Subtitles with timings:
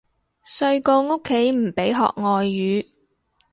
[0.47, 2.87] 細個屋企唔俾學外語